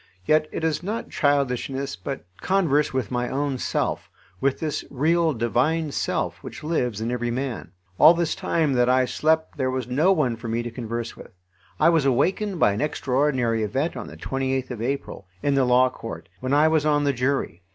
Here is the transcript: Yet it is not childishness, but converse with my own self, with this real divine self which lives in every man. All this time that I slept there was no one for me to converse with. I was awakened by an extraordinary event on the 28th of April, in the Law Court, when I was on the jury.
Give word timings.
Yet 0.25 0.47
it 0.51 0.63
is 0.63 0.81
not 0.81 1.11
childishness, 1.11 1.95
but 1.95 2.25
converse 2.41 2.91
with 2.91 3.11
my 3.11 3.29
own 3.29 3.59
self, 3.59 4.09
with 4.39 4.59
this 4.59 4.83
real 4.89 5.31
divine 5.31 5.91
self 5.91 6.41
which 6.41 6.63
lives 6.63 7.01
in 7.01 7.11
every 7.11 7.29
man. 7.29 7.69
All 7.99 8.15
this 8.15 8.33
time 8.33 8.73
that 8.73 8.89
I 8.89 9.05
slept 9.05 9.57
there 9.57 9.69
was 9.69 9.85
no 9.87 10.11
one 10.11 10.37
for 10.37 10.47
me 10.47 10.63
to 10.63 10.71
converse 10.71 11.15
with. 11.15 11.33
I 11.79 11.89
was 11.89 12.03
awakened 12.03 12.59
by 12.59 12.71
an 12.71 12.81
extraordinary 12.81 13.61
event 13.61 13.95
on 13.95 14.07
the 14.07 14.17
28th 14.17 14.71
of 14.71 14.81
April, 14.81 15.27
in 15.43 15.53
the 15.53 15.65
Law 15.65 15.91
Court, 15.91 16.27
when 16.39 16.51
I 16.51 16.67
was 16.67 16.83
on 16.83 17.03
the 17.03 17.13
jury. 17.13 17.61